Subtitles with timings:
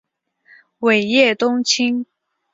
[0.79, 2.07] 尾叶冬青